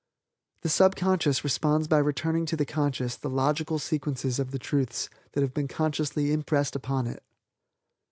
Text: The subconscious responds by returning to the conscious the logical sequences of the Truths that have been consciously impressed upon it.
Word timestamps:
The 0.61 0.69
subconscious 0.69 1.43
responds 1.43 1.87
by 1.87 1.99
returning 1.99 2.47
to 2.47 2.57
the 2.57 2.65
conscious 2.65 3.15
the 3.15 3.29
logical 3.29 3.77
sequences 3.77 4.39
of 4.39 4.49
the 4.49 4.57
Truths 4.57 5.11
that 5.33 5.41
have 5.41 5.53
been 5.53 5.67
consciously 5.67 6.31
impressed 6.33 6.75
upon 6.75 7.05
it. 7.05 7.21